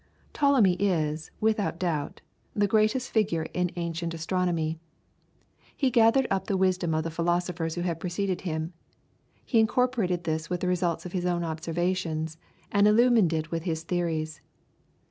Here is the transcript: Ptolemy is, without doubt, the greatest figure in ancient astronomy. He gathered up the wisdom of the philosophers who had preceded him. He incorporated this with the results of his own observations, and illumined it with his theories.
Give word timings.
Ptolemy 0.33 0.73
is, 0.79 1.29
without 1.39 1.77
doubt, 1.77 2.21
the 2.55 2.65
greatest 2.65 3.11
figure 3.11 3.45
in 3.53 3.69
ancient 3.75 4.15
astronomy. 4.15 4.79
He 5.77 5.91
gathered 5.91 6.25
up 6.31 6.47
the 6.47 6.57
wisdom 6.57 6.95
of 6.95 7.03
the 7.03 7.11
philosophers 7.11 7.75
who 7.75 7.81
had 7.81 7.99
preceded 7.99 8.41
him. 8.41 8.73
He 9.45 9.59
incorporated 9.59 10.23
this 10.23 10.49
with 10.49 10.61
the 10.61 10.67
results 10.67 11.05
of 11.05 11.11
his 11.11 11.27
own 11.27 11.43
observations, 11.43 12.39
and 12.71 12.87
illumined 12.87 13.31
it 13.31 13.51
with 13.51 13.61
his 13.65 13.83
theories. 13.83 14.41